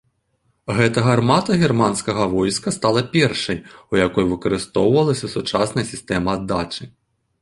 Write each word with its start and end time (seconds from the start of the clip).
Гэта 0.77 1.01
гармата 1.07 1.57
германскага 1.63 2.25
войска 2.31 2.73
стала 2.77 3.03
першай, 3.15 3.59
у 3.95 3.99
якой 4.07 4.23
выкарыстоўвалася 4.33 5.31
сучасная 5.37 5.85
сістэма 5.95 6.29
аддачы. 6.39 6.83